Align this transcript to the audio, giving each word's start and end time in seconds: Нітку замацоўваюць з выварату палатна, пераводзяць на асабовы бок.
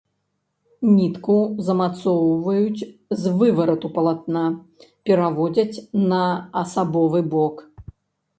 Нітку 0.99 1.35
замацоўваюць 1.67 2.87
з 3.21 3.33
выварату 3.41 3.87
палатна, 3.99 4.43
пераводзяць 5.11 5.81
на 6.09 6.23
асабовы 6.65 7.19
бок. 7.37 7.55